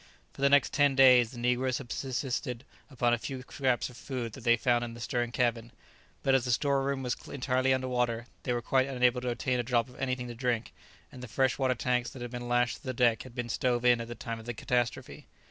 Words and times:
For 0.33 0.41
the 0.41 0.49
next 0.49 0.73
ten 0.73 0.95
days 0.95 1.29
the 1.29 1.37
negroes 1.37 1.77
had 1.77 1.91
subsisted 1.91 2.63
upon 2.89 3.13
a 3.13 3.19
few 3.19 3.43
scraps 3.43 3.87
of 3.87 3.95
food 3.95 4.33
that 4.33 4.43
they 4.43 4.57
found 4.57 4.83
in 4.83 4.95
the 4.95 4.99
stern 4.99 5.31
cabin; 5.31 5.71
but 6.23 6.33
as 6.33 6.43
the 6.43 6.49
store 6.51 6.81
room 6.81 7.03
was 7.03 7.15
entirely 7.31 7.71
under 7.71 7.87
water, 7.87 8.25
they 8.41 8.51
were 8.51 8.63
quite 8.63 8.87
unable 8.87 9.21
to 9.21 9.29
obtain 9.29 9.59
a 9.59 9.63
drop 9.63 9.87
of 9.89 9.99
anything 10.01 10.27
to 10.27 10.33
drink, 10.33 10.73
and 11.11 11.21
the 11.21 11.27
freshwater 11.27 11.75
tanks 11.75 12.09
that 12.09 12.23
had 12.23 12.31
been 12.31 12.47
lashed 12.49 12.77
to 12.77 12.83
the 12.83 12.95
deck 12.95 13.21
had 13.21 13.35
been 13.35 13.47
stove 13.47 13.85
in 13.85 14.01
at 14.01 14.07
the 14.07 14.15
time 14.15 14.39
of 14.39 14.47
the 14.47 14.55
catastrophe. 14.55 15.27